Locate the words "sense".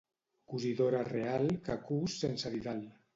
2.23-2.53